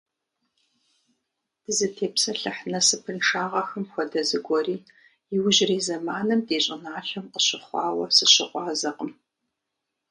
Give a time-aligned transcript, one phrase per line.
[1.63, 4.77] Дызытепсэлъыхь насыпыншагъэхэм хуэдэ зыгуэри
[5.35, 9.11] иужьрей зэманым ди щӀыналъэм къыщыхъуауэ сыщыгъуазэкъым.